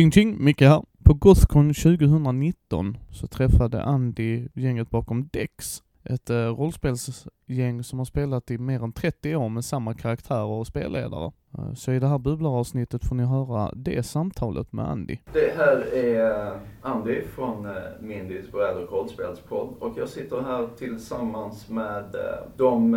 [0.00, 0.82] Tjing tjing, Micke här.
[1.04, 5.82] På Gothcon 2019 så träffade Andy gänget bakom Dex.
[6.14, 10.66] Ett eh, rollspelsgäng som har spelat i mer än 30 år med samma karaktärer och
[10.66, 11.32] spelledare.
[11.58, 15.18] Eh, så i det här bubblaravsnittet får ni höra det samtalet med Andy.
[15.32, 21.68] Det här är Andy från eh, Mindys bräd och rollspelspodd och jag sitter här tillsammans
[21.68, 22.04] med
[22.56, 22.90] de,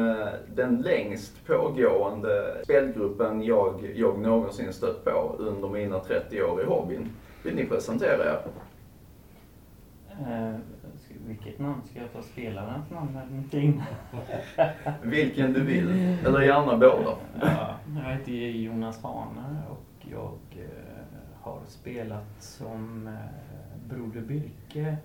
[0.55, 7.09] den längst pågående spelgruppen jag, jag någonsin stött på under mina 30 år i hobbyn.
[7.43, 8.39] Vill ni presentera er?
[10.07, 10.82] Ska-
[11.27, 13.85] vilket namn ska jag ta spelarens namn eller mitt egna?
[15.01, 17.17] Vilken du vill, eller gärna båda.
[17.41, 21.03] Ja, jag heter Jonas Hane och jag eh,
[21.41, 24.97] har spelat som eh, Broder Birke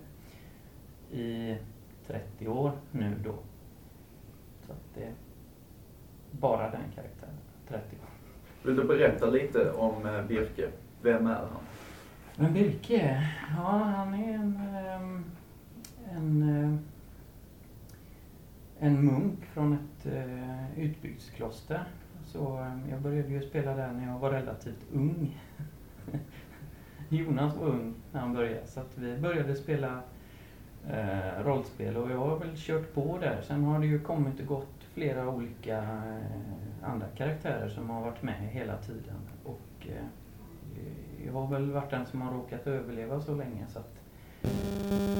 [1.11, 1.57] i
[2.07, 3.33] 30 år nu då.
[4.65, 5.13] Så att det är
[6.31, 8.09] bara den karaktären, 30 år.
[8.63, 10.69] Vill du berätta lite om eh, Birke?
[11.01, 11.47] Vem är han?
[12.35, 15.25] Men Birke, ja han är en, ehm,
[16.15, 16.79] en, eh,
[18.79, 21.83] en munk från ett eh, utbyggskloster.
[22.25, 25.39] Så eh, jag började ju spela där när jag var relativt ung.
[27.09, 30.01] Jonas var ung när han började så att vi började spela
[30.89, 33.41] eh, rollspel och jag har väl kört på där.
[33.41, 38.23] Sen har det ju kommit och gått flera olika eh, andra karaktärer som har varit
[38.23, 39.15] med hela tiden.
[39.43, 40.05] Och eh,
[41.25, 43.95] jag har väl varit den som har råkat överleva så länge så att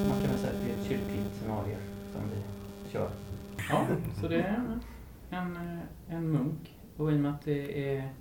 [0.08, 1.76] man kan väl säga att det är ett kyrkligt scenario
[2.12, 3.10] som vi kör.
[3.70, 3.86] Ja,
[4.20, 4.80] så det är
[5.30, 8.14] en, eh, en munk och i och med att det är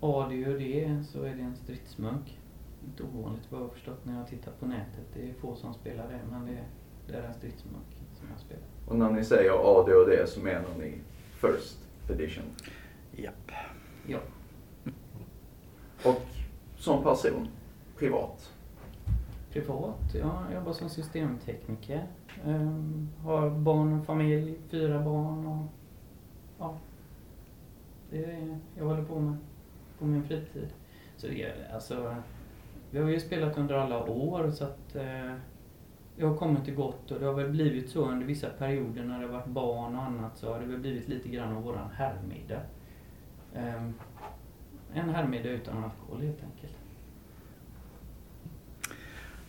[0.00, 2.38] AD och D så är det en stridsmunk.
[2.84, 5.06] Inte ovanligt vad jag har förstått när jag tittat på nätet.
[5.14, 6.64] Det är få som spelar det men det,
[7.06, 7.86] det är en stridsmunk
[8.18, 8.64] som jag spelar.
[8.86, 10.94] Och när ni säger ADHD så menar ni
[11.40, 11.78] First
[12.10, 12.44] Edition.
[13.12, 13.52] Japp.
[14.06, 14.18] Ja.
[16.04, 16.26] Och
[16.76, 17.48] som person,
[17.98, 18.52] privat.
[19.58, 22.06] Privat, jag jobbar som systemtekniker.
[22.44, 25.66] Ehm, har barn och familj, fyra barn och
[26.58, 26.74] ja.
[28.10, 29.36] Det är det jag håller på med
[29.98, 30.68] på min fritid.
[31.16, 32.14] Så det är alltså,
[32.90, 35.34] vi har ju spelat under alla år så att eh,
[36.16, 39.20] det har kommit och gått och det har väl blivit så under vissa perioder när
[39.20, 41.90] det har varit barn och annat så har det väl blivit lite grann av våran
[41.90, 42.60] herrmiddag.
[43.54, 43.94] Ehm,
[44.94, 46.77] en herrmiddag utan alkohol helt enkelt.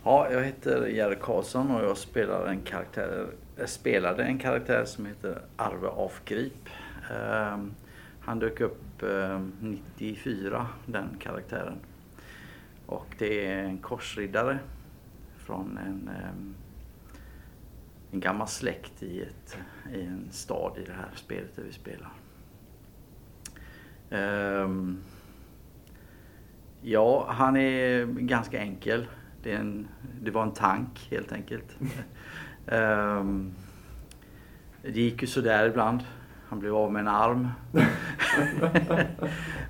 [0.03, 5.05] Ja, jag heter Jerry Karlsson och jag spelar en karaktär, jag spelade en karaktär som
[5.05, 6.69] heter Arve Afgrip.
[7.11, 7.71] Ehm,
[8.19, 11.77] han dök upp ehm, 94, den karaktären.
[12.85, 14.59] Och det är en korsriddare
[15.37, 16.55] från en, ehm,
[18.11, 19.57] en gammal släkt i, ett,
[19.93, 22.11] i en stad i det här spelet där vi spelar.
[24.09, 24.97] Ehm,
[26.81, 29.07] ja, han är ganska enkel.
[29.43, 29.87] Det, en,
[30.21, 31.77] det var en tank helt enkelt.
[32.71, 33.51] Ehm,
[34.81, 36.03] det gick ju sådär ibland.
[36.49, 37.47] Han blev av med en arm.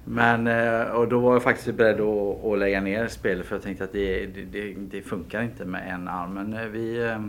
[0.06, 3.64] Men, eh, och då var jag faktiskt beredd att, att lägga ner spelet för jag
[3.64, 6.34] tänkte att det, det, det, funkar inte med en arm.
[6.34, 7.26] Men eh, vi, eh,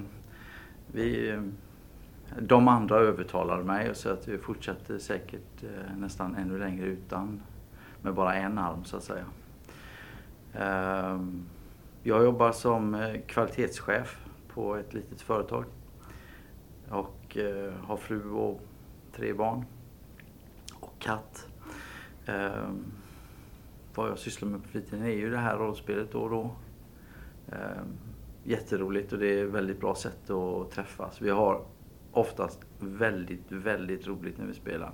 [0.87, 1.41] vi, eh,
[2.39, 5.63] de andra övertalade mig så att vi fortsatte säkert
[5.97, 7.41] nästan ännu längre utan
[8.03, 9.25] med bara en arm så att säga.
[10.55, 11.45] Ehm,
[12.03, 14.19] jag jobbar som eh, kvalitetschef
[14.49, 15.65] på ett litet företag
[16.89, 18.61] och eh, har fru och
[19.13, 19.65] tre barn
[20.75, 21.49] och katt.
[22.27, 22.85] Ehm,
[23.95, 26.51] vad jag sysslar med på fritiden är ju det här rollspelet då och då.
[27.53, 27.99] Ehm,
[28.45, 31.23] jätteroligt och det är ett väldigt bra sätt att träffas.
[31.23, 31.65] Vi har
[32.13, 34.93] oftast väldigt, väldigt roligt när vi spelar.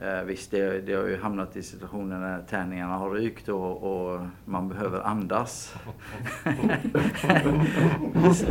[0.00, 4.20] Eh, visst, det, det har ju hamnat i situationer när tärningarna har rykt och, och
[4.44, 5.74] man behöver andas.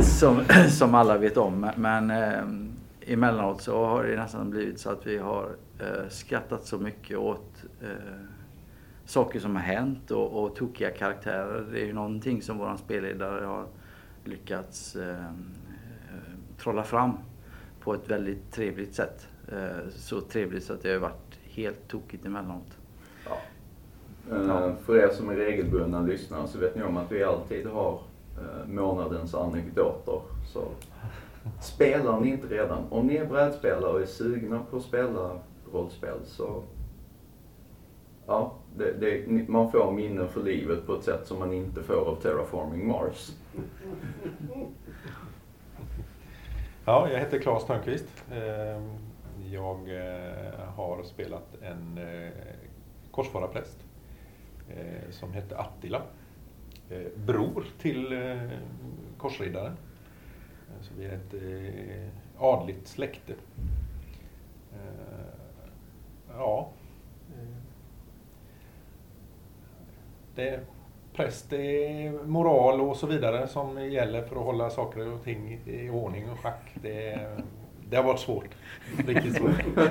[0.00, 1.70] som, som alla vet om.
[1.76, 6.78] Men eh, emellanåt så har det nästan blivit så att vi har eh, skrattat så
[6.78, 7.88] mycket åt eh,
[9.04, 11.66] saker som har hänt och, och tokiga karaktärer.
[11.72, 13.66] Det är ju någonting som våran spelledare har
[14.24, 15.24] lyckats eh,
[16.58, 17.12] trolla fram
[17.80, 19.28] på ett väldigt trevligt sätt.
[19.52, 21.27] Eh, så trevligt så att det har varit
[21.58, 22.78] helt tokigt emellanåt.
[23.28, 23.36] Ja.
[24.36, 28.00] Eh, För er som är regelbundna lyssnare så vet ni om att vi alltid har
[28.38, 30.20] eh, månadens anekdoter.
[30.52, 30.64] Så
[31.62, 35.30] spelar ni inte redan, om ni är brädspelare och är sugna på att spela
[35.72, 36.62] rollspel så
[38.26, 41.94] Ja, det, det, man får minnen för livet på ett sätt som man inte får
[42.08, 43.30] av Terraforming Mars.
[46.84, 48.24] Ja, jag heter Claes Törnqvist.
[49.52, 52.32] Jag eh, har spelat en eh,
[53.10, 53.84] korsfararpräst
[54.70, 56.02] eh, som hette Attila.
[57.14, 58.14] bror till
[59.18, 59.76] korsriddaren.
[60.80, 61.34] Så vi är ett
[62.38, 63.34] adligt släkte.
[66.32, 66.70] Ja.
[70.34, 70.60] Det är
[71.12, 75.60] präst, det är moral och så vidare som gäller för att hålla saker och ting
[75.66, 76.74] i ordning och schack.
[76.74, 77.28] Det,
[77.90, 78.48] det har varit svårt.
[79.06, 79.64] Riktigt svårt.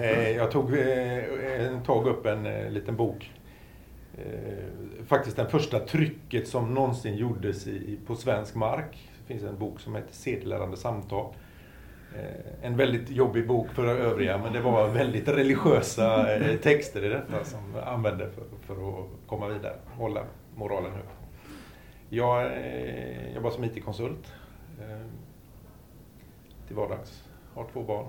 [0.00, 3.32] Eh, Jag tog eh, en tag upp en eh, liten bok.
[5.06, 7.68] Faktiskt den första trycket som någonsin gjordes
[8.06, 9.10] på svensk mark.
[9.18, 11.34] Det finns en bok som heter Sedelärande samtal.
[12.62, 16.26] En väldigt jobbig bok för övriga men det var väldigt religiösa
[16.62, 20.20] texter i detta som jag använde för, för att komma vidare, hålla
[20.54, 21.04] moralen hög.
[22.08, 22.50] Jag
[23.34, 24.32] jobbar som IT-konsult
[26.66, 28.06] till vardags, har två barn,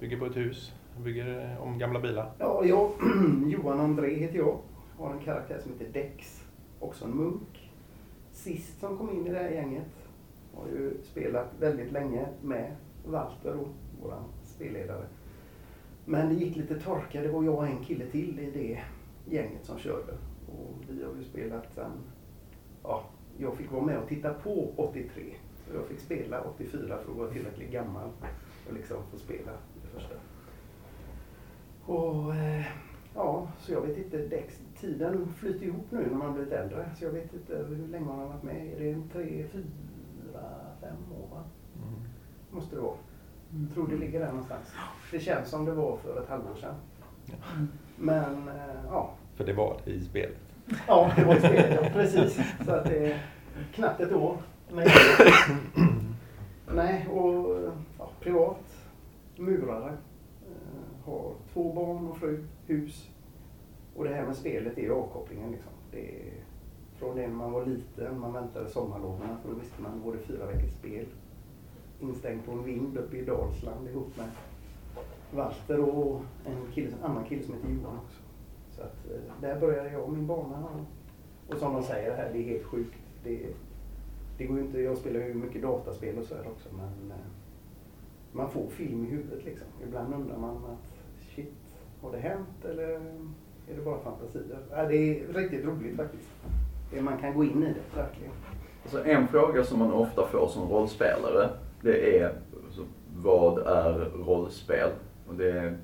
[0.00, 0.72] bygger på ett hus,
[1.04, 2.32] bygger eh, om gamla bilar.
[2.38, 2.90] Ja, jag,
[3.46, 4.58] Johan André heter jag.
[4.98, 6.44] Har en karaktär som heter Dex.
[6.80, 7.72] Också en munk.
[8.32, 10.08] Sist som kom in i det här gänget.
[10.54, 12.76] Har ju spelat väldigt länge med
[13.06, 13.68] Walter, och
[14.02, 15.06] våran spelledare.
[16.04, 17.22] Men det gick lite torka.
[17.22, 18.80] Det var jag och en kille till i det
[19.36, 20.12] gänget som körde.
[20.46, 21.92] Och vi har ju spelat sen...
[22.82, 23.04] Ja,
[23.38, 25.22] jag fick vara med och titta på 83.
[25.68, 28.10] Så jag fick spela 84 för att vara tillräckligt gammal
[28.68, 29.52] och liksom få spela
[29.82, 30.14] det första.
[31.86, 32.66] Och eh,
[33.14, 36.90] ja, så jag vet inte, Dex, tiden flyter ihop nu när man blivit äldre.
[36.98, 38.66] Så jag vet inte hur länge man har varit med.
[38.74, 40.42] Är det en tre, fyra,
[40.80, 41.28] fem år?
[41.36, 41.44] Va?
[42.50, 42.96] Måste det vara.
[43.66, 44.72] Jag tror det ligger där någonstans.
[45.10, 46.74] Det känns som det var för ett halvår sedan.
[47.96, 50.36] Men eh, ja, För det var det i spelet.
[50.88, 52.40] ja det var ett spel, ja, precis.
[52.64, 53.26] Så att det är
[53.72, 54.36] knappt ett år.
[54.74, 54.86] Nej.
[56.74, 58.88] nej, och ja, privat,
[59.36, 59.96] murare.
[60.42, 63.08] Eh, har två barn och fru, hus.
[63.96, 65.50] Och det här med spelet är ju avkopplingen.
[65.50, 65.72] Liksom.
[65.90, 66.32] Det är
[66.98, 70.46] från det man var liten, man väntade sommarloven för då visste man, var det fyra
[70.46, 71.06] veckors spel.
[72.00, 74.28] Instängd på en vind uppe i Dalsland ihop med
[75.34, 78.20] Walter och en, kille, en annan kille som heter Johan också.
[78.70, 80.68] Så att eh, där började jag min bana.
[81.48, 82.98] Och, som de säger här, det är helt sjukt.
[83.24, 83.46] Det,
[84.38, 87.26] det går ju inte, jag spelar ju mycket dataspel och sådär också men eh,
[88.32, 89.66] man får film i huvudet liksom.
[89.86, 90.98] Ibland undrar man att
[91.34, 91.52] shit,
[92.02, 92.88] har det hänt eller
[93.68, 94.44] är det bara fantasier?
[94.70, 96.28] Ja, det är riktigt roligt faktiskt.
[97.00, 98.32] Man kan gå in i det, verkligen.
[98.82, 101.48] Alltså en fråga som man ofta får som rollspelare,
[101.82, 102.32] det är
[102.64, 102.82] alltså,
[103.16, 104.90] vad är rollspel?
[105.28, 105.76] Och det är,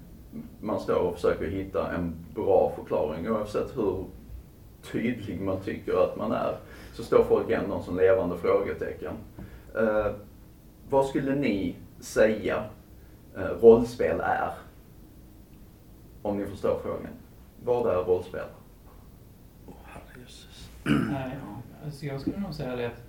[0.61, 4.05] man står och försöker hitta en bra förklaring oavsett hur
[4.92, 6.56] tydlig man tycker att man är.
[6.92, 9.14] Så står folk ändå som levande frågetecken.
[9.76, 10.12] Eh,
[10.90, 12.64] vad skulle ni säga
[13.36, 14.52] eh, rollspel är?
[16.22, 17.12] Om ni förstår frågan.
[17.64, 18.46] Vad är rollspel?
[19.66, 20.70] Åh, herrejösses.
[21.12, 21.36] Nej,
[21.84, 23.02] alltså jag skulle nog säga det att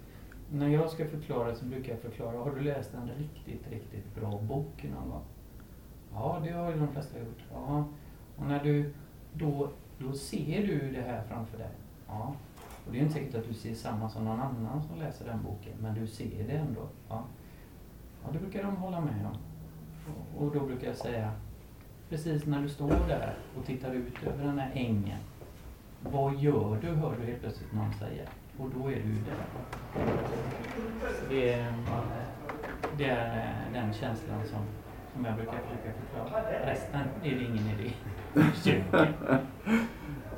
[0.52, 4.42] när jag ska förklara så brukar jag förklara, har du läst en riktigt, riktigt bra
[4.42, 5.24] bok någon gång?
[6.14, 7.40] Ja, det har ju de flesta gjort.
[7.54, 7.86] Ja.
[8.38, 8.94] Och när du,
[9.34, 9.70] då,
[10.02, 11.70] då ser du det här framför dig.
[12.08, 12.34] Ja.
[12.86, 15.44] Och det är inte säkert att du ser samma som någon annan som läser den
[15.44, 16.88] boken, men du ser det ändå.
[17.10, 17.24] Ja,
[18.24, 19.38] ja det brukar de hålla med om.
[20.38, 21.32] Och, då brukar jag säga,
[22.10, 25.20] precis när du står där och tittar ut över den här ängen,
[26.00, 28.24] vad gör du, hör du helt plötsligt någon säga.
[28.58, 29.46] Och då är du där.
[31.30, 31.74] Det är,
[32.98, 34.62] det är den känslan som,
[35.14, 36.72] som jag brukar försöka förklara.
[36.72, 37.92] Resten är det ingen idé.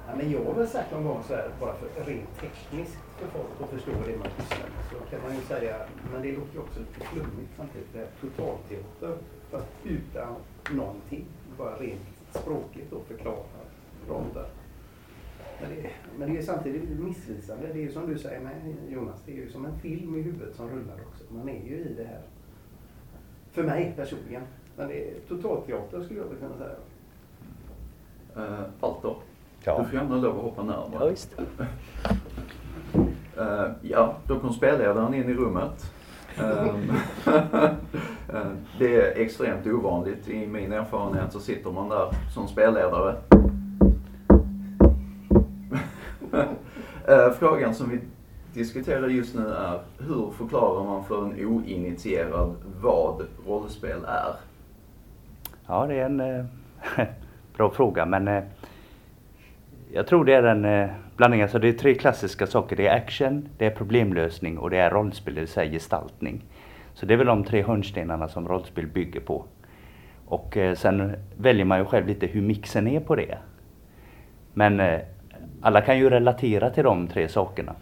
[0.08, 3.28] Ja, men jag har väl sagt någon gång så här, bara för rent tekniskt för
[3.28, 5.76] folk att förstå det man pysslar med, så kan man ju säga,
[6.12, 9.18] men det låter ju också lite flummigt samtidigt, det totalteater,
[9.52, 10.36] fast utan
[10.72, 11.26] någonting,
[11.58, 12.02] bara rent
[12.32, 13.44] språkligt då förklara
[14.10, 14.48] roller.
[15.62, 19.22] Men det, men det är samtidigt missvisande, det är ju som du säger med Jonas,
[19.26, 21.24] det är ju som en film i huvudet som rullar också.
[21.34, 22.22] Man är ju i det här,
[23.52, 24.44] för mig personligen.
[24.78, 26.76] Men det är totalteater skulle jag väl kunna säga.
[28.38, 29.16] Uh, Walter,
[29.66, 29.78] Ja.
[29.80, 30.90] du får gärna lov att hoppa närmare.
[31.00, 31.36] Ja, visst.
[33.38, 35.92] Eh, ja, då kom spelledaren in i rummet.
[38.34, 38.48] Eh,
[38.80, 40.28] det är extremt ovanligt.
[40.30, 43.16] I min erfarenhet så sitter man där som spelledare.
[47.40, 48.00] Frågan som vi
[48.54, 54.34] diskuterar just nu är hur förklarar man för en oinitierad vad rollspel är?
[55.68, 56.46] Ja, det är en eh,
[57.58, 58.44] bra fråga men eh,
[59.94, 61.42] jag tror det är en eh, blandning.
[61.42, 62.76] Alltså det är tre klassiska saker.
[62.76, 66.42] Det är action, det är problemlösning och det är rollspel, det vill säga gestaltning.
[66.94, 69.46] Så det är väl de tre hörnstenarna som rollspel bygger på.
[70.26, 73.38] Och eh, sen väljer man ju själv lite hur mixen är på det.
[74.54, 75.00] Men eh,
[75.62, 77.76] alla kan ju relatera till de tre sakerna.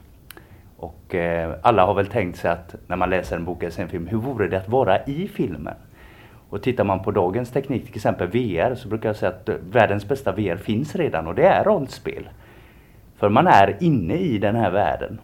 [0.78, 3.84] Och eh, alla har väl tänkt sig att när man läser en bok eller ser
[3.84, 5.76] en film, hur vore det att vara i filmen?
[6.52, 10.08] Och tittar man på dagens teknik, till exempel VR, så brukar jag säga att världens
[10.08, 12.30] bästa VR finns redan och det är rollspel.
[13.16, 15.20] För man är inne i den här världen.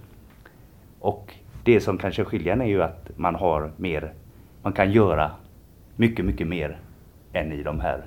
[1.00, 4.14] Och det som kanske skiljer är ju att man har mer,
[4.62, 5.32] man kan göra
[5.96, 6.80] mycket, mycket mer
[7.34, 8.06] än i de här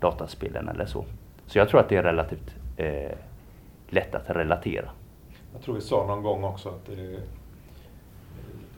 [0.00, 1.04] dataspelen eller så.
[1.46, 3.12] Så jag tror att det är relativt eh,
[3.88, 4.90] lätt att relatera.
[5.52, 7.20] Jag tror vi sa någon gång också att eh,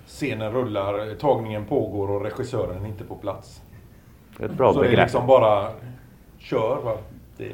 [0.07, 3.63] scenen rullar, tagningen pågår och regissören är inte på plats.
[4.43, 5.05] Ett bra Så det är begrepp.
[5.07, 5.71] liksom bara
[6.39, 6.81] kör.
[6.85, 6.97] Va?
[7.37, 7.53] Det,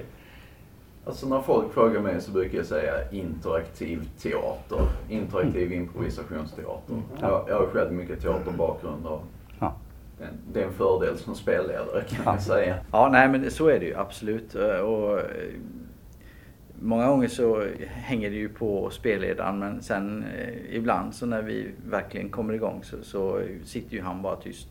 [1.06, 4.78] Alltså när folk frågar mig så brukar jag säga interaktiv teater.
[5.08, 6.94] Interaktiv improvisationsteater.
[7.20, 9.22] Jag, jag har själv mycket teaterbakgrund och
[9.60, 9.72] Ja.
[10.52, 12.32] det är en fördel som spelledare kan Ja.
[12.32, 12.76] jag säga.
[12.92, 14.54] Ja, nej men så är det ju absolut.
[14.54, 15.24] Eh, Och eh,
[16.80, 21.70] många gånger så hänger det ju på spelledaren men sen eh, ibland så när vi
[21.90, 24.68] verkligen kommer igång så, så sitter ju han bara tyst.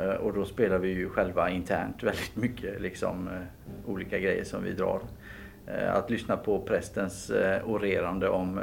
[0.00, 4.64] Eh, och då spelar vi ju själva internt väldigt mycket liksom eh, olika grejer som
[4.64, 5.00] vi drar.
[5.66, 7.30] Eh, att lyssna på prästens
[7.64, 8.60] orerande om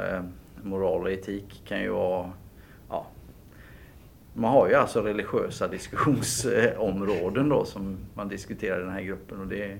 [0.62, 2.32] moral och etik kan ju vara
[2.88, 3.06] ja,
[4.34, 9.46] man har ju alltså religiösa diskussionsområden då som man diskuterar i den här gruppen och
[9.46, 9.78] det,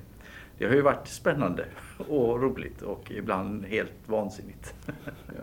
[0.59, 1.65] det har ju varit spännande
[2.09, 4.75] och roligt och ibland helt vansinnigt.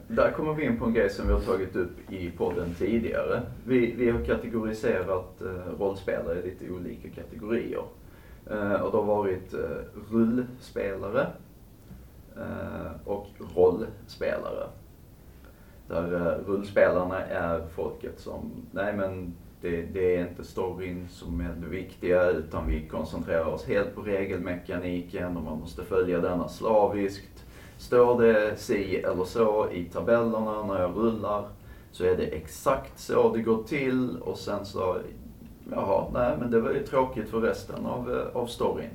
[0.07, 3.41] Där kommer vi in på en grej som vi har tagit upp i podden tidigare.
[3.65, 7.83] Vi, vi har kategoriserat eh, rollspelare i lite olika kategorier.
[8.49, 9.59] Eh, och det har varit eh,
[10.11, 11.27] rullspelare
[13.05, 14.67] och rollspelare.
[15.87, 19.33] Där rullspelarna är folket som, nej men
[19.65, 24.01] det, det är inte storyn som är det viktiga utan vi koncentrerar oss helt på
[24.01, 27.45] regelmekaniken och man måste följa denna slaviskt.
[27.77, 31.47] Står det si eller så i tabellerna när jag rullar
[31.91, 34.97] så är det exakt så det går till och sen så,
[35.71, 38.89] jaha, nej men det var ju tråkigt för resten av, eh, av storyn.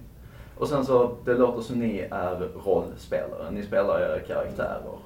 [0.59, 4.99] Och sen så, det låter som ni är rollspelare, ni spelar era karaktärer.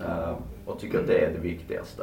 [0.00, 0.34] Eh,
[0.66, 2.02] och tycker att det är det viktigaste.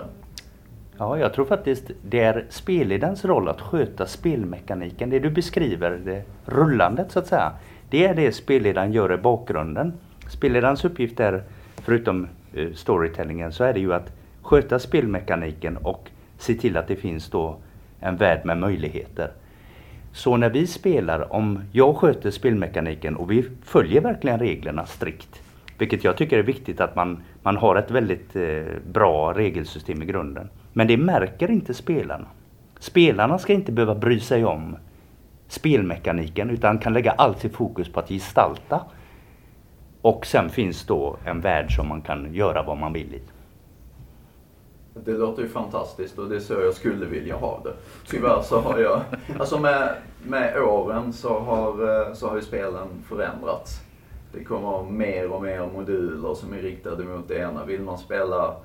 [0.97, 5.09] Ja, jag tror faktiskt det är spelledarens roll att sköta spelmekaniken.
[5.09, 7.51] Det du beskriver, det rullandet så att säga.
[7.89, 9.93] Det är det spelledaren gör i bakgrunden.
[10.29, 11.43] Spelledarens uppgift är,
[11.75, 16.95] förutom eh, storytellingen, så är det ju att sköta spelmekaniken och se till att det
[16.95, 17.57] finns då
[17.99, 19.31] en värld med möjligheter.
[20.11, 25.41] Så när vi spelar, om jag sköter spelmekaniken och vi följer verkligen reglerna strikt,
[25.77, 30.05] vilket jag tycker är viktigt att man, man har ett väldigt eh, bra regelsystem i
[30.05, 30.49] grunden.
[30.73, 32.27] Men det märker inte spelarna.
[32.79, 34.77] Spelarna ska inte behöva bry sig om
[35.47, 38.81] spelmekaniken utan kan lägga allt sitt fokus på att gestalta.
[40.01, 43.21] Och sen finns då en värld som man kan göra vad man vill i.
[45.05, 47.73] Det låter ju fantastiskt och det är så jag skulle vilja ha det.
[48.07, 49.01] Tyvärr så har jag,
[49.39, 53.81] alltså med, med åren så har, eh, så har ju spelen förändrats.
[54.33, 57.65] Det kommer mer och mer moduler som är riktade mot det ena.
[57.65, 58.55] Vill man spela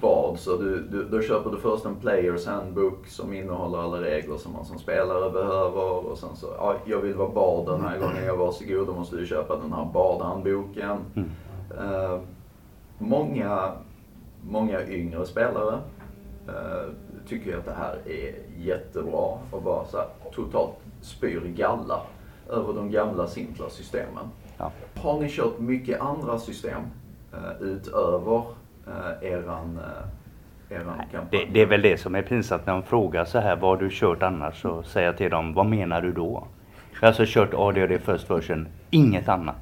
[0.00, 4.36] bad så du, du, då köper du först en players handbook som innehåller alla regler
[4.36, 6.06] som man som spelare behöver.
[6.06, 9.16] Och sen så, ja, jag vill vara bard den här gången, jag varsågod, då måste
[9.16, 10.98] du köpa den här badhandboken.
[11.14, 11.30] Mm.
[11.78, 12.20] Eh,
[12.98, 13.72] många,
[14.42, 15.78] många yngre spelare
[16.48, 16.92] eh,
[17.28, 22.00] tycker att det här är jättebra och bara så här, totalt spyr galla
[22.50, 24.24] över de gamla simpla systemen.
[24.58, 24.72] Ja.
[24.94, 26.82] Har ni kört mycket andra system
[27.32, 28.42] eh, utöver
[28.86, 29.78] eh, eran,
[30.70, 31.28] eh, eran kampanj?
[31.30, 33.76] Det, det är väl det som är pinsamt när de frågar så här, vad har
[33.76, 34.60] du kört annars?
[34.60, 36.46] Så säger jag till dem, vad menar du då?
[36.92, 39.56] Jag har alltså kört ADHD First Version, inget annat.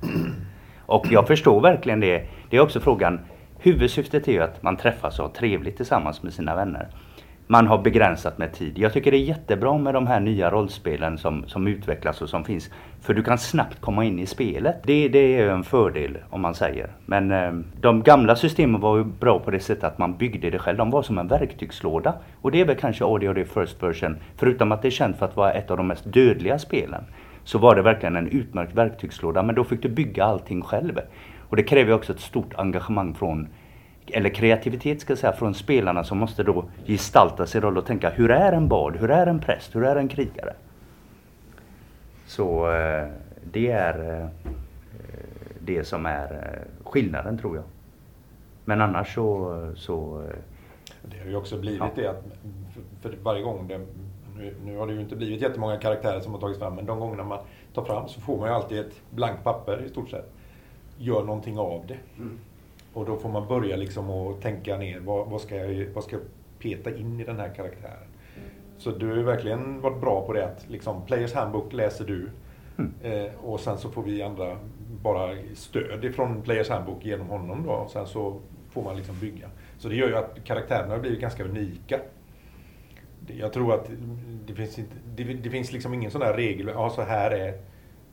[0.87, 2.27] Och jag förstår verkligen det.
[2.51, 3.21] Det är också frågan,
[3.59, 6.89] huvudsyftet är ju att man träffas och har trevligt tillsammans med sina vänner.
[7.47, 8.79] Man har begränsat med tid.
[8.79, 12.45] Jag tycker det är jättebra med de här nya rollspelen som, som utvecklas och som
[12.45, 12.71] finns.
[13.01, 14.77] För du kan snabbt komma in i spelet.
[14.85, 16.89] Det, det är en fördel om man säger.
[17.07, 20.59] Men eh, de gamla systemen var ju bra på det sättet att man byggde det
[20.59, 20.79] själv.
[20.79, 22.15] De var som en verktygslåda.
[22.41, 24.17] Och det är väl kanske ADHD First Version.
[24.37, 27.05] Förutom att det är känt för att vara ett av de mest dödliga spelen.
[27.45, 29.43] Så var det verkligen en utmärkt verktygslåda.
[29.43, 31.01] Men då fick du bygga allting själv.
[31.49, 33.49] Och det kräver också ett stort engagemang från
[34.13, 38.11] eller kreativitet ska jag säga, från spelarna som måste då gestalta sin roll och tänka
[38.11, 40.55] hur är en bard, hur är en präst, hur är en krigare?
[42.27, 43.09] Så eh,
[43.53, 44.29] det är eh,
[45.61, 47.65] det som är eh, skillnaden tror jag.
[48.65, 50.23] Men annars så, så
[51.03, 51.91] Det har ju också blivit Ja.
[51.95, 52.25] det att
[52.75, 53.81] för, för varje gång det,
[54.37, 57.01] nu, nu har det ju inte blivit jättemånga karaktärer som har tagits fram men de
[57.01, 57.39] gångerna man
[57.75, 60.33] tar fram så får man ju alltid ett blankt papper i stort sett.
[60.99, 61.97] gör någonting av det.
[62.17, 62.39] Mm.
[62.95, 66.17] Och då får man börja liksom att tänka ner, vad, vad, ska jag, vad ska
[66.17, 66.25] jag
[66.59, 68.09] peta in i den här karaktären?
[68.79, 72.29] Så du har verkligen varit bra på det att liksom, Players Handbook läser du
[72.79, 72.93] Mm.
[73.03, 74.57] eh, och sen så får vi andra
[75.03, 79.51] bara stöd ifrån Players Handbook genom honom då och sen så får man liksom bygga.
[79.79, 82.01] Så det gör ju att karaktärerna blivit ganska unika.
[83.27, 83.91] Jag tror att
[84.47, 87.55] det finns, inte, det, det finns liksom ingen sån där regel, ja så här är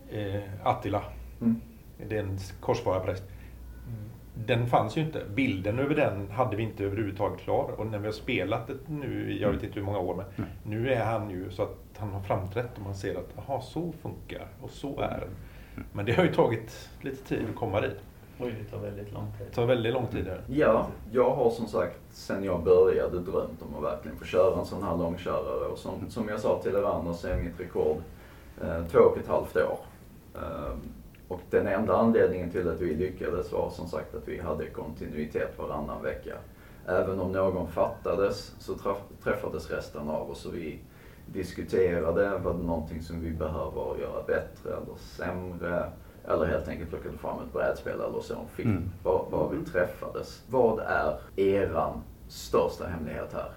[0.09, 1.03] eh, Attila.
[1.41, 1.61] Mm.
[2.09, 3.23] Det är en korsfararpräst.
[4.33, 5.23] Den fanns ju inte.
[5.35, 7.71] Bilden över den hade vi inte överhuvudtaget klar.
[7.77, 10.47] Och när vi har spelat det nu, jag vet inte hur många år, men Nej.
[10.63, 13.93] nu är han ju så att han har framträtt och man ser att aha, så
[14.01, 15.29] funkar och så är den.
[15.93, 17.97] Men det har ju tagit lite tid att komma dit.
[18.39, 19.47] Oj, det tar väldigt lång tid.
[19.47, 20.27] Det tar väldigt lång tid.
[20.27, 20.41] Här.
[20.47, 24.65] Ja, jag har som sagt sen jag började drömt om att verkligen få köra en
[24.65, 25.65] sån här långkörare.
[25.65, 27.97] Och som, som jag sa till er andra så är mitt rekord
[28.61, 29.79] eh, två och ett halvt år.
[30.35, 30.73] Eh,
[31.31, 35.59] och den enda anledningen till att vi lyckades var som sagt att vi hade kontinuitet
[35.59, 36.35] varannan vecka.
[36.87, 40.79] Även om någon fattades så träff, träffades resten av oss och vi
[41.25, 45.83] diskuterade, var det någonting som vi behöver göra bättre eller sämre?
[46.27, 48.69] Eller helt enkelt plockade fram ett brädspel eller så en film.
[48.69, 48.89] Mm.
[49.03, 50.43] Var, var vi träffades.
[50.49, 53.51] Vad är eran största hemlighet här?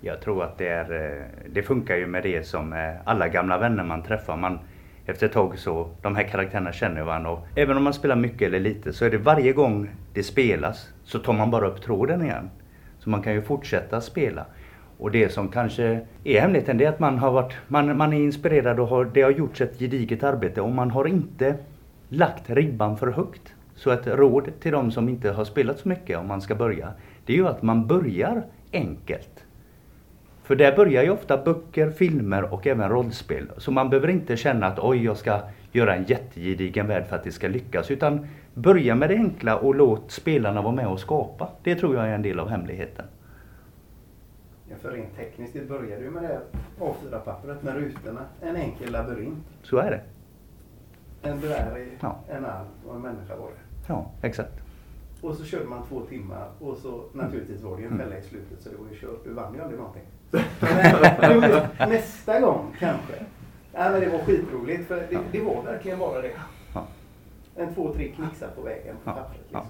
[0.00, 3.58] Jag tror att det är, eh, det funkar ju med det som eh, alla gamla
[3.58, 4.36] vänner man träffar.
[4.36, 4.58] Man,
[5.06, 8.42] efter ett tag så, de här karaktärerna känner varandra och även om man spelar mycket
[8.42, 12.22] eller lite så är det varje gång det spelas så tar man bara upp tråden
[12.22, 12.50] igen.
[12.98, 14.46] Så man kan ju fortsätta spela.
[14.98, 18.20] Och det som kanske är hemligheten det är att man har varit, man, man är
[18.20, 21.56] inspirerad och har, det har gjorts ett gediget arbete och man har inte
[22.08, 23.54] lagt ribban för högt.
[23.74, 26.92] Så ett råd till de som inte har spelat så mycket om man ska börja,
[27.26, 29.44] det är ju att man börjar enkelt.
[30.50, 33.50] För där börjar ju ofta böcker, filmer och även rollspel.
[33.56, 35.40] Så man behöver inte känna att oj, jag ska
[35.72, 37.90] göra en jättegedigen värld för att det ska lyckas.
[37.90, 41.48] Utan börja med det enkla och låt spelarna vara med och skapa.
[41.62, 43.04] Det tror jag är en del av hemligheten.
[44.68, 46.40] Ja, för rent tekniskt, det började ju med det här
[46.78, 48.20] A4-pappret med rutorna.
[48.40, 49.44] En enkel labyrint.
[49.62, 50.00] Så är det.
[51.28, 52.18] En dvärg, Ja.
[52.28, 53.86] en alv och en människa var det.
[53.86, 54.69] Ja, exakt.
[55.22, 58.06] Och så körde man två timmar och så naturligtvis var det ju en Mm.
[58.06, 59.24] fälla i slutet så det var ju kört.
[59.24, 60.02] Du vann ju aldrig någonting.
[61.78, 63.12] Men nästa gång kanske.
[63.72, 66.30] Ja, men det var skitroligt för det, det var verkligen bara det.
[67.56, 69.40] En två, tre knixar på vägen på pappret.
[69.42, 69.60] Liksom.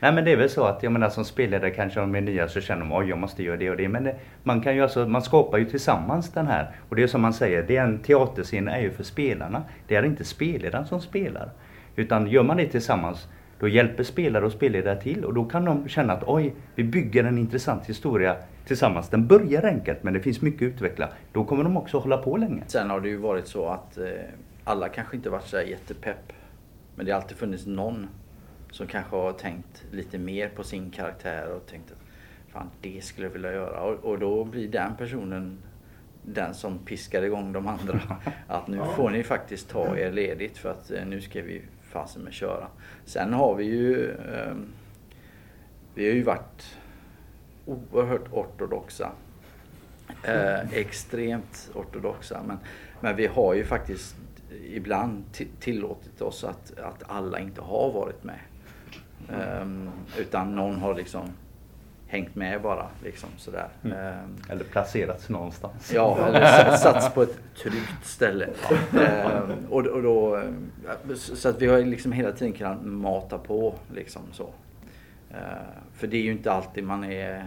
[0.00, 2.22] Nej men det är väl så att jag menar som spelare kanske om de är
[2.22, 3.88] nya så känner de oj jag måste göra det och det.
[3.88, 6.70] Men det, man kan ju alltså, man skapar ju tillsammans den här.
[6.88, 9.62] Och det är som man säger, det är en teaterscen är ju för spelarna.
[9.88, 11.50] Det är inte spelledaren som spelar.
[11.96, 13.28] Utan gör man det tillsammans
[13.60, 17.24] då hjälper spelare och spelledare till och då kan de känna att oj, vi bygger
[17.24, 19.08] en intressant historia tillsammans.
[19.08, 21.08] Den börjar enkelt men det finns mycket att utveckla.
[21.32, 22.62] Då kommer de också hålla på länge.
[22.66, 24.04] Sen har det ju varit så att eh,
[24.64, 26.32] alla kanske inte varit så här jättepepp.
[26.94, 28.08] Men det har alltid funnits någon
[28.70, 31.98] som kanske har tänkt lite mer på sin karaktär och tänkt att
[32.52, 33.80] fan det skulle jag vilja göra.
[33.80, 35.58] Och, och då blir den personen
[36.22, 38.00] den som piskar igång de andra.
[38.46, 42.22] Att nu får ni faktiskt ta er ledigt för att eh, nu ska vi fasen
[42.22, 42.66] med köra.
[43.04, 44.54] Sen har vi ju eh,
[45.94, 46.76] Vi har ju varit
[47.66, 49.12] oerhört ortodoxa.
[50.22, 52.42] Eh, extremt ortodoxa.
[52.46, 52.58] Men,
[53.00, 54.16] men vi har ju faktiskt
[54.64, 55.24] ibland
[55.60, 58.40] tillåtit oss att, att alla inte har varit med.
[59.28, 59.66] Eh,
[60.18, 61.22] utan någon har liksom
[62.10, 62.86] hängt med bara.
[63.02, 63.68] Liksom sådär.
[63.84, 63.98] Mm.
[63.98, 65.92] Ehm, Eller placerats någonstans.
[65.94, 68.48] Ja, eller satts på ett tryggt ställe.
[69.00, 73.74] Ehm, och, och då, eh, så att vi har liksom hela tiden kunnat mata på
[73.94, 74.50] liksom så.
[75.30, 75.38] Ehm,
[75.94, 77.38] för det är ju inte alltid man är...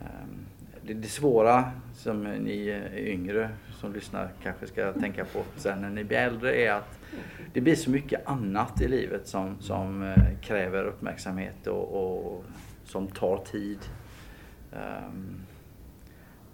[0.00, 0.46] ehm,
[0.82, 5.90] det, det svåra som ni är yngre som lyssnar kanske ska tänka på sen när
[5.90, 6.98] ni blir äldre är att
[7.52, 12.44] det blir så mycket annat i livet som, som eh, kräver uppmärksamhet och, och
[12.90, 13.78] som tar tid.
[14.72, 15.40] Ehm,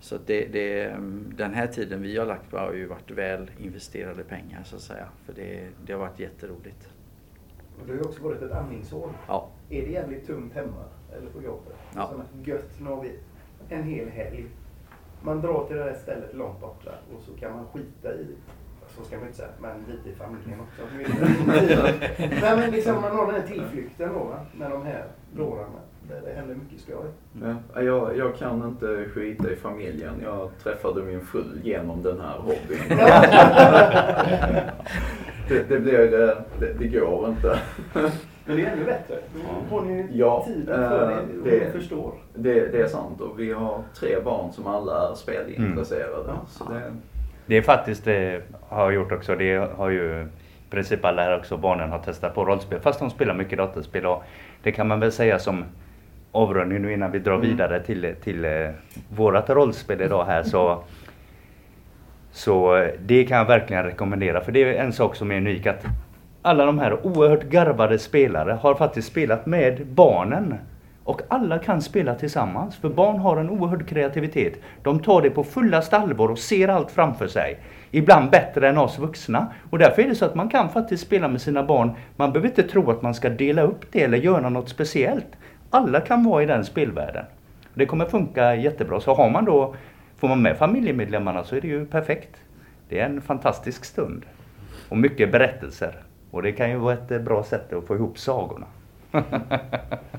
[0.01, 0.89] så det, det,
[1.37, 4.83] den här tiden vi har lagt på har ju varit väl investerade pengar så att
[4.83, 5.09] säga.
[5.25, 6.89] För det, det har varit jätteroligt.
[7.81, 9.11] Och det har ju också varit ett andningshål.
[9.29, 10.85] Ja, Är det jävligt tungt hemma
[11.17, 11.75] eller på jobbet?
[11.95, 12.11] Ja.
[12.11, 13.19] Så gött, nu har vi
[13.69, 14.47] en hel helg.
[15.23, 18.27] Man drar till det här stället långt borta och så kan man skita i,
[18.89, 20.83] så ska man inte säga, men lite i familjen också.
[22.19, 25.81] Nej men liksom man har den här tillflykten då va, med de här dårarna.
[26.09, 27.07] Det händer mycket skoj.
[27.75, 30.15] Ja, jag, jag kan inte skita i familjen.
[30.23, 32.79] Jag träffade min fru genom den här hobbyn.
[35.49, 37.59] det, det, blir, eh, det, det går inte.
[38.45, 39.15] Men det är ännu bättre.
[39.71, 42.13] Då har ni Ja, tiden för eh, det och det- förstår.
[42.35, 46.25] Det, det är sant och vi har tre barn som alla är spelintresserade.
[46.31, 46.37] Mm.
[46.49, 46.93] Så det,
[47.47, 49.37] Det är faktiskt det har jag gjort också.
[49.37, 52.81] Det har ju i princip alla här också barnen har testat på rollspel.
[52.81, 54.23] Fast de spelar mycket dataspel och
[54.63, 55.65] det kan man väl säga som
[56.37, 57.47] avrundning nu innan vi drar Mm.
[57.47, 58.51] vidare till, till eh,
[59.17, 60.83] vårat rollspel idag här så
[62.33, 65.67] så eh, det kan jag verkligen rekommendera för det är en sak som är unik
[65.67, 65.85] att
[66.43, 70.55] alla de här oerhört garvade spelare har faktiskt spelat med barnen.
[71.05, 74.53] Och alla kan spela tillsammans för barn har en oerhörd kreativitet.
[74.83, 77.59] De tar det på fullaste allvar och ser allt framför sig.
[77.91, 79.47] Ibland bättre än oss vuxna.
[79.71, 81.91] Och därför är det så att man kan faktiskt spela med sina barn.
[82.17, 85.27] Man behöver inte tro att man ska dela upp det eller göra något speciellt.
[85.71, 87.25] Alla kan vara i den spelvärlden.
[87.75, 89.01] Det kommer funka jättebra.
[89.01, 89.75] Så har man då,
[90.17, 92.37] får man med familjemedlemmarna så är det ju perfekt.
[92.89, 94.23] Det är en fantastisk stund.
[94.89, 96.03] Och mycket berättelser.
[96.31, 98.67] Och det kan ju vara ett bra sätt att få ihop sagorna.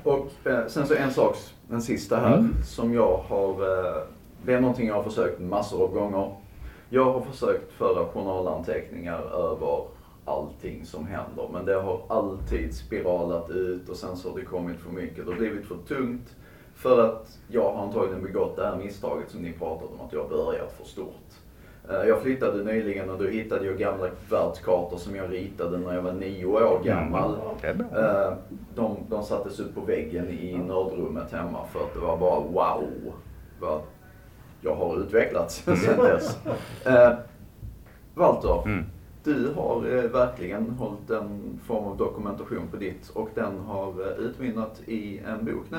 [0.04, 1.36] Och eh, sen så en sak,
[1.68, 2.54] den sista här, Mm.
[2.64, 4.02] som jag har, eh,
[4.44, 6.30] det är någonting jag har försökt massor av gånger.
[6.90, 9.82] Jag har försökt föra journalanteckningar över
[10.28, 14.80] allting som händer, men det har alltid spiralat ut och sen så har det kommit
[14.80, 15.26] för mycket.
[15.26, 16.36] Det har blivit för tungt
[16.74, 20.22] för att jag har antagligen begått det här misstaget som ni pratade om, att jag
[20.22, 21.14] har börjat för stort.
[21.90, 26.02] Eh, Jag flyttade nyligen och då hittade jag gamla världskartor som jag ritade när jag
[26.02, 27.36] var nio år gammal.
[27.62, 27.86] Är bra.
[28.26, 28.32] Eh,
[28.74, 32.84] De, de sattes upp på väggen i nördrummet hemma för att det var bara wow
[33.60, 33.80] vad
[34.60, 36.38] jag har utvecklats sedan dess.
[36.86, 37.12] Eh,
[38.14, 38.84] Walter, Mm.
[39.28, 44.24] Du har eh, verkligen hållit en form av dokumentation på ditt och den har eh,
[44.24, 45.78] utmynnat i en bok nu.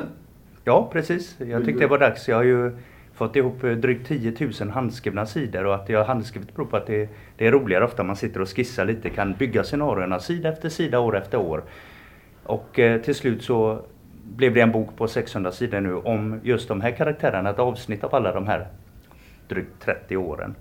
[0.64, 1.36] Ja, precis.
[1.40, 2.28] Jag tyckte det var dags.
[2.28, 2.72] Jag har ju
[3.14, 6.78] fått ihop eh, drygt 10 000 handskrivna sidor och att jag har handskrivit beror på
[6.78, 10.50] att det, det är roligare ofta man sitter och skissar lite, kan bygga scenarierna sida
[10.50, 11.64] efter sida, år efter år.
[12.44, 13.82] Och eh, till slut så
[14.24, 18.04] blev det en bok på 600 sidor nu om just de här karaktärerna, ett avsnitt
[18.04, 18.68] av alla de här
[19.48, 20.56] drygt 30 åren.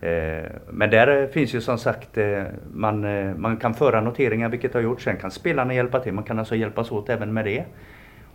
[0.00, 3.00] Eh, men där eh, finns ju som sagt, eh, man,
[3.40, 5.04] man kan föra noteringar vilket har gjorts.
[5.04, 6.12] Sen kan spelarna hjälpa till.
[6.12, 7.64] Man kan alltså hjälpas åt även med det.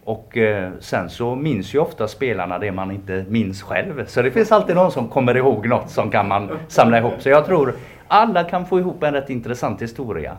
[0.04, 0.38] Och
[0.80, 4.06] sen så minns ju ofta spelarna det man inte minns själv.
[4.06, 7.13] Så det finns alltid någon som kommer ihåg något som kan man samla ihop.
[7.19, 7.74] Så jag tror
[8.08, 10.38] alla kan få ihop en rätt intressant historia.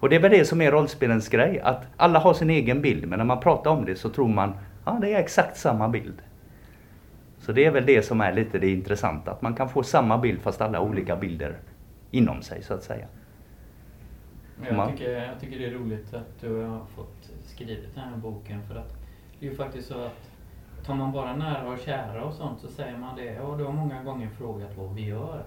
[0.00, 1.60] Och det är väl det som är rollspelens grej.
[1.64, 4.52] Att alla har sin egen bild men när man pratar om det så tror man
[4.84, 6.22] ja det är exakt samma bild.
[7.44, 9.30] Så det är väl det som är lite det intressanta.
[9.30, 11.56] Att man kan få samma bild fast alla har olika bilder
[12.10, 13.06] inom sig så att säga.
[14.70, 18.62] Jag tycker, jag tycker det är roligt att du har fått skrivit den här boken
[18.68, 18.96] för att
[19.40, 20.30] det är ju faktiskt så att
[20.86, 23.24] tar man bara nära och kära och sånt så säger man det.
[23.24, 25.42] Ja, du har många gånger frågat vad vi gör.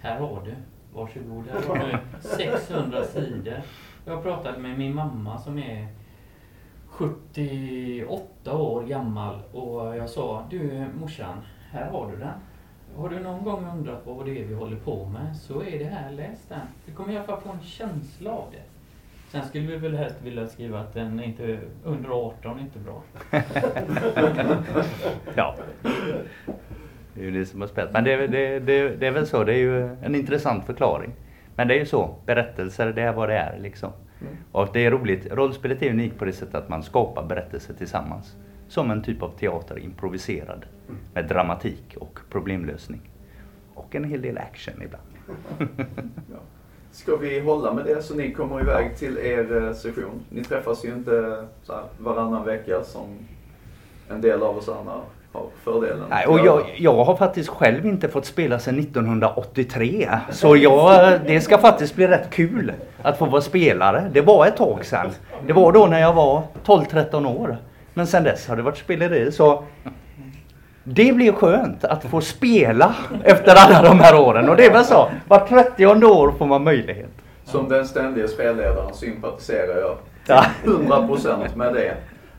[0.00, 0.54] Här har du.
[0.94, 3.62] Varsågod, här har du 600 sidor.
[4.04, 5.86] Jag pratade med min mamma som är
[6.92, 11.38] 78 år gammal och jag sa du morsan,
[11.70, 12.34] här har du den.
[12.96, 15.84] Har du någon gång undrat vad det är vi håller på med så är det
[15.84, 16.60] här, läs den.
[16.86, 18.62] Du kommer i alla fall få en känsla av det.
[19.30, 22.78] Sen skulle vi väl helst vilja skriva att den är inte under 18 är inte
[22.78, 23.02] bra.
[25.34, 25.56] Ja.
[27.14, 27.92] Det är ju det som är spelat.
[27.92, 31.12] Men det, det, det, det är väl så, det är ju en intressant förklaring.
[31.56, 33.92] Men det är ju så, berättelser det är vad det är liksom.
[34.22, 34.36] Mm.
[34.52, 38.36] Och det är roligt, rollspelet är unikt på det sättet att man skapar berättelser tillsammans.
[38.68, 40.66] Som en typ av teater, improviserad.
[41.14, 43.00] Med dramatik och problemlösning.
[43.74, 45.04] Och en hel del action ibland.
[46.32, 46.38] Ja.
[46.92, 50.20] Ska vi hålla med det så ni kommer iväg till er eh, session?
[50.28, 53.08] Ni träffas ju inte så varannan vecka som
[54.08, 55.00] en del av oss andra
[55.64, 56.04] fördelen.
[56.10, 60.08] Nej, och jag, jag har faktiskt själv inte fått spela sedan 1983.
[60.30, 64.10] Så jag, det ska faktiskt bli rätt kul att få vara spelare.
[64.12, 65.10] Det var ett tag sedan.
[65.46, 67.56] Det var då när jag var 12-13 år.
[67.94, 69.32] Men sedan dess har det varit speleri.
[69.32, 69.64] Så
[70.84, 74.48] det blir skönt att få spela efter alla de här åren.
[74.48, 75.08] Och det är väl så.
[75.28, 77.10] Var 30 år får man möjlighet.
[77.44, 80.44] Som den ständiga spelledaren sympatiserar jag Ja.
[80.64, 81.94] 100% med det.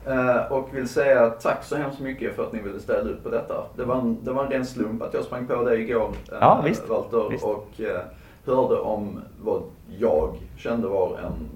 [0.08, 3.30] Eh, och vill säga tack så hemskt mycket för att ni ville ställa upp på
[3.30, 3.64] detta.
[3.76, 6.38] Det var en, det var en ren slump att jag sprang på dig igår, eh,
[6.42, 6.90] Ja, visst.
[6.90, 7.44] Walter, Visst.
[7.44, 8.02] och eh,
[8.46, 9.64] hörde om vad
[10.00, 11.50] jag kände var en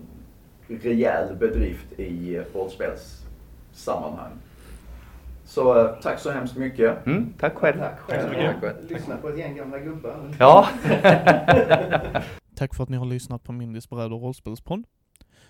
[0.82, 4.32] rejäl bedrift i rollspelssammanhang.
[5.46, 7.06] Så tack så hemskt mycket.
[7.06, 7.78] Mm, tack själv.
[7.80, 8.54] Tack själv.
[8.62, 8.76] Tack.
[8.90, 10.16] Lyssna på ett gäng gamla gubbar.
[10.40, 10.68] Ja.
[12.56, 14.84] Tack för att ni har lyssnat på Mindys bräd och rollspelspodd.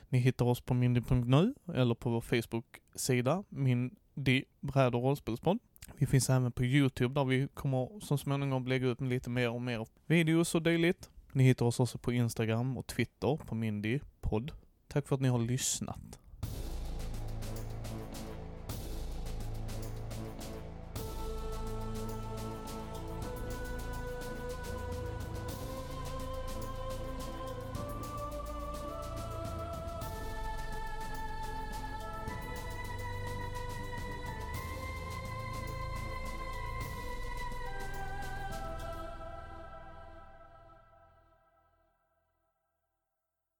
[0.10, 5.60] Ni hittar oss på mindy.nu eller på vår Facebook-sida Mindy bräd och rollspelspodd.
[5.98, 9.62] Vi finns även på Youtube där vi kommer så småningom lägga ut lite mer och
[9.62, 11.10] mer videos och dylikt.
[11.32, 14.52] Ni hittar oss också på Instagram och Twitter på Mindy podd.
[14.88, 16.20] Tack för att ni har lyssnat.